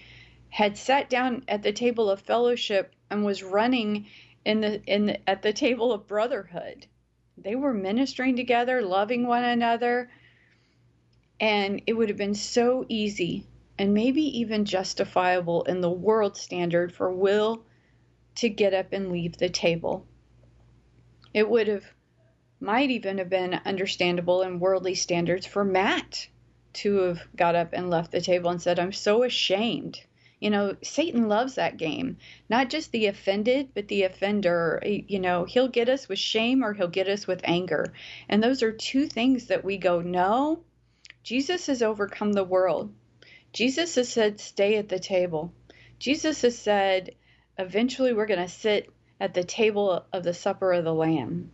[0.48, 4.06] had sat down at the table of fellowship and was running
[4.44, 6.86] in the in the, at the table of brotherhood.
[7.38, 10.10] They were ministering together, loving one another,
[11.38, 13.44] and it would have been so easy
[13.78, 17.64] and maybe even justifiable in the world standard for Will
[18.36, 20.06] to get up and leave the table.
[21.34, 21.84] It would have
[22.58, 26.28] might even have been understandable in worldly standards for Matt
[26.76, 30.00] to have got up and left the table and said, I'm so ashamed.
[30.40, 32.18] You know, Satan loves that game.
[32.48, 34.82] Not just the offended, but the offender.
[34.84, 37.92] You know, he'll get us with shame or he'll get us with anger.
[38.28, 40.62] And those are two things that we go, no,
[41.22, 42.92] Jesus has overcome the world.
[43.52, 45.54] Jesus has said, stay at the table.
[45.98, 47.14] Jesus has said,
[47.58, 51.50] eventually we're going to sit at the table of the supper of the Lamb.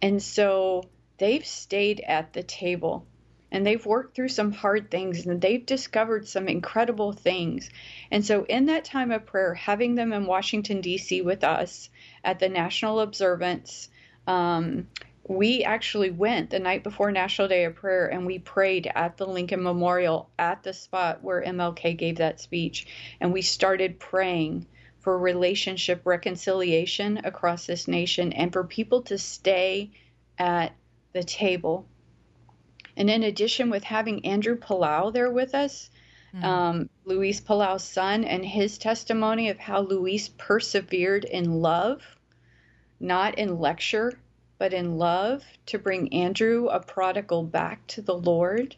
[0.00, 0.84] And so
[1.18, 3.06] they've stayed at the table
[3.52, 7.70] and they've worked through some hard things and they've discovered some incredible things.
[8.10, 11.20] And so, in that time of prayer, having them in Washington, D.C.
[11.20, 11.90] with us
[12.24, 13.90] at the National Observance,
[14.26, 14.88] um,
[15.28, 19.26] we actually went the night before National Day of Prayer and we prayed at the
[19.26, 22.86] Lincoln Memorial at the spot where MLK gave that speech.
[23.20, 24.66] And we started praying
[25.00, 29.90] for relationship reconciliation across this nation and for people to stay
[30.38, 30.72] at
[31.12, 31.86] the table.
[32.96, 35.90] And in addition, with having Andrew Palau there with us,
[36.42, 42.02] um, Luis Palau's son, and his testimony of how Luis persevered in love,
[43.00, 44.18] not in lecture,
[44.58, 48.76] but in love, to bring Andrew, a prodigal, back to the Lord.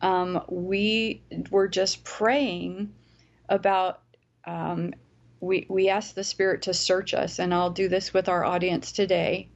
[0.00, 2.92] Um, we were just praying
[3.48, 4.00] about.
[4.44, 4.94] Um,
[5.40, 8.92] we we asked the Spirit to search us, and I'll do this with our audience
[8.92, 9.48] today.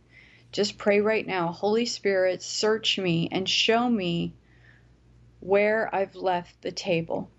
[0.52, 4.34] Just pray right now, Holy Spirit, search me and show me
[5.40, 7.30] where I've left the table,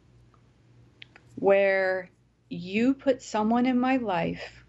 [1.35, 2.09] where
[2.49, 4.63] you put someone in my life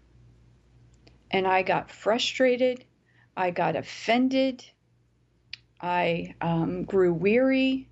[1.31, 2.83] and I got frustrated,
[3.37, 4.65] I got offended,
[5.79, 7.87] I um, grew weary,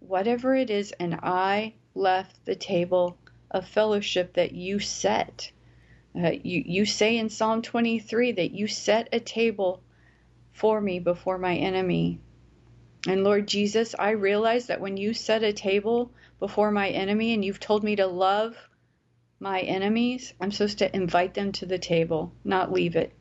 [0.00, 3.16] whatever it is, and I left the table
[3.50, 5.50] of fellowship that you set.
[6.16, 9.82] Uh, you, you say in Psalm 23 that you set a table
[10.52, 12.20] for me before my enemy.
[13.06, 17.44] And Lord Jesus, I realize that when you set a table before my enemy and
[17.44, 18.56] you've told me to love
[19.38, 23.12] my enemies, I'm supposed to invite them to the table, not leave it.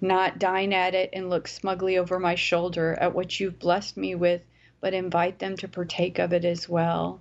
[0.00, 4.14] Not dine at it and look smugly over my shoulder at what you've blessed me
[4.14, 4.42] with,
[4.80, 7.20] but invite them to partake of it as well.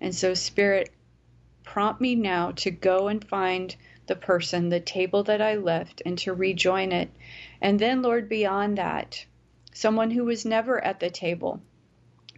[0.00, 0.90] And so, Spirit,
[1.72, 6.16] prompt me now to go and find the person, the table that I left, and
[6.18, 7.10] to rejoin it.
[7.60, 9.26] And then, Lord, beyond that,
[9.74, 11.60] someone who was never at the table,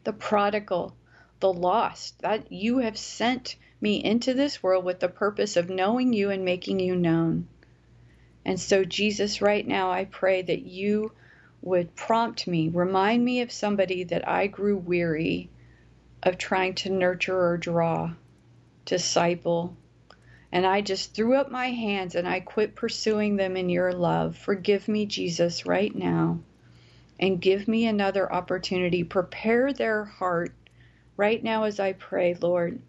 [0.02, 0.96] the prodigal,
[1.38, 6.12] the lost, that you have sent me into this world with the purpose of knowing
[6.12, 7.46] you and making you known.
[8.44, 11.12] And so, Jesus, right now, I pray that you
[11.62, 15.50] would prompt me, remind me of somebody that I grew weary
[16.22, 18.12] of trying to nurture or draw,
[18.84, 19.76] disciple.
[20.52, 24.36] And I just threw up my hands and I quit pursuing them in your love.
[24.36, 26.40] Forgive me, Jesus, right now.
[27.18, 29.04] And give me another opportunity.
[29.04, 30.52] Prepare their heart
[31.16, 32.80] right now as I pray, Lord,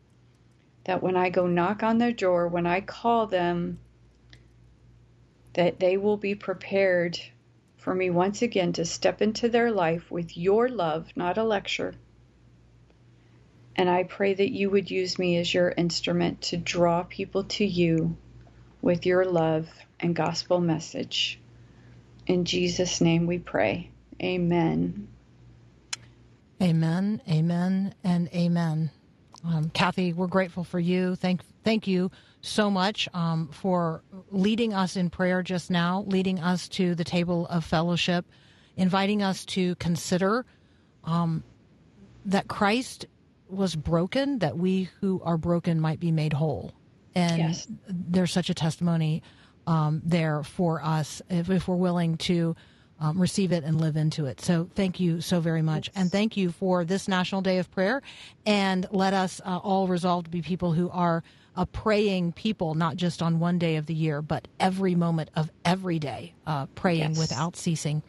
[0.85, 3.79] that when I go knock on their door, when I call them,
[5.53, 7.19] that they will be prepared
[7.77, 11.93] for me once again to step into their life with your love, not a lecture.
[13.81, 17.65] And I pray that you would use me as your instrument to draw people to
[17.65, 18.15] you
[18.79, 19.67] with your love
[19.99, 21.39] and gospel message.
[22.27, 23.89] In Jesus' name we pray.
[24.21, 25.07] Amen.
[26.61, 28.91] Amen, amen, and amen.
[29.43, 31.15] Um, Kathy, we're grateful for you.
[31.15, 32.11] Thank, thank you
[32.41, 37.47] so much um, for leading us in prayer just now, leading us to the table
[37.47, 38.27] of fellowship,
[38.77, 40.45] inviting us to consider
[41.03, 41.43] um,
[42.25, 43.07] that Christ
[43.51, 46.73] was broken, that we who are broken might be made whole.
[47.15, 47.67] And Yes.
[47.87, 49.21] there's such a testimony
[49.67, 52.55] um, there for us if, if we're willing to
[52.99, 54.41] um, receive it and live into it.
[54.41, 55.89] So thank you so very much.
[55.95, 58.01] And thank you for this National Day of Prayer.
[58.45, 61.23] And let us uh, all resolve to be people who are
[61.55, 65.51] a praying people, not just on one day of the year, but every moment of
[65.65, 67.17] every day, uh, praying Yes.
[67.19, 68.01] without ceasing.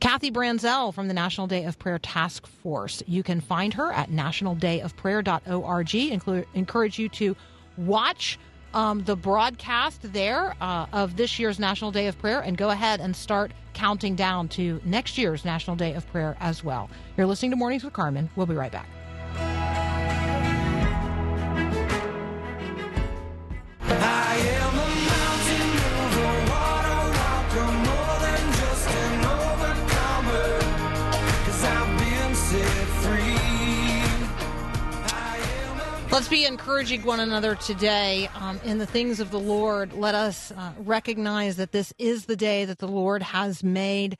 [0.00, 3.02] Kathy Branzell from the National Day of Prayer Task Force.
[3.06, 5.86] You can find her at nationaldayofprayer.org.
[5.86, 7.36] Inclu- encourage you to
[7.76, 8.38] watch
[8.74, 13.00] um, the broadcast there uh, of this year's National Day of Prayer and go ahead
[13.00, 16.88] and start counting down to next year's National Day of Prayer as well.
[17.16, 18.30] You're listening to Mornings with Carmen.
[18.36, 18.88] We'll be right back.
[36.18, 39.92] Let's be encouraging one another today um, in the things of the Lord.
[39.92, 44.18] Let us uh, recognize that this is the day that the Lord has made.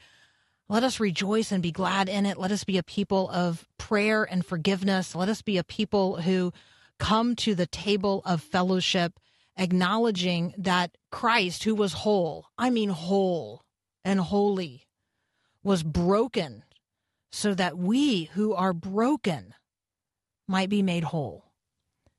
[0.68, 2.38] Let us rejoice and be glad in it.
[2.38, 5.16] Let us be a people of prayer and forgiveness.
[5.16, 6.52] Let us be a people who
[7.00, 9.18] come to the table of fellowship,
[9.56, 13.64] acknowledging that Christ, who was whole, I mean whole
[14.04, 14.86] and holy,
[15.64, 16.62] was broken
[17.32, 19.52] so that we who are broken
[20.46, 21.47] might be made whole.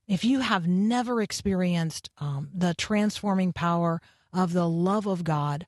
[0.10, 4.02] If you have never experienced um, the transforming power
[4.34, 5.68] of the love of God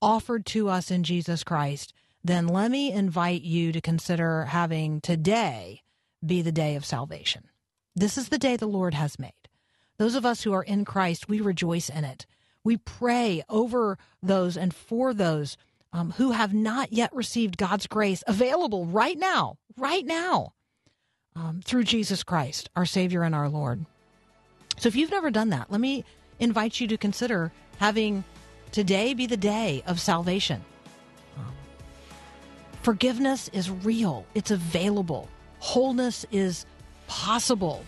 [0.00, 1.92] offered to us in Jesus Christ,
[2.24, 5.82] then let me invite you to consider having today
[6.24, 7.50] be the day of salvation.
[7.94, 9.34] This is the day the Lord has made.
[9.98, 12.24] Those of us who are in Christ, we rejoice in it.
[12.64, 15.58] We pray over those and for those
[15.92, 20.54] um, who have not yet received God's grace available right now, right now
[21.36, 23.84] um, through Jesus Christ, our Savior and our Lord.
[24.78, 26.04] So if you've never done that, let me
[26.40, 28.24] invite you to consider having
[28.72, 30.64] today be the day of salvation.
[32.82, 35.28] Forgiveness is real, it's available.
[35.60, 36.66] Wholeness is
[37.06, 37.84] possible,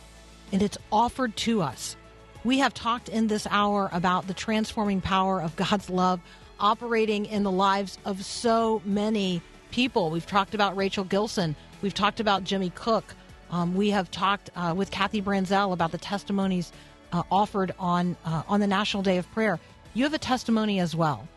[0.53, 1.97] and it's offered to us.
[2.45, 6.20] We have talked in this hour about the transforming power of God's love
[6.61, 9.42] operating in the lives of so many
[9.72, 10.11] people.
[10.11, 13.16] We've talked about Rachel Gilson, we've talked about Jimmy Cook,
[13.51, 16.72] um, we have talked uh, with Kathy Branzell about the testimonies
[17.12, 19.59] uh, offered on uh, on the National Day of Prayer.
[19.95, 21.28] You have a testimony as well.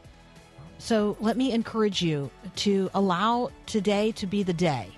[0.80, 4.90] So let me encourage you to allow today to be the day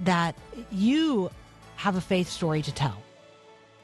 [0.00, 0.34] that
[0.70, 1.30] you
[1.76, 3.02] have a faith story to tell,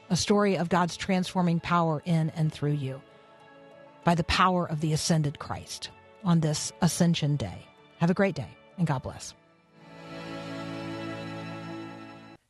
[0.09, 3.01] a story of God's transforming power in and through you
[4.03, 5.89] by the power of the ascended Christ
[6.23, 7.65] on this Ascension Day.
[7.99, 9.33] Have a great day and God bless.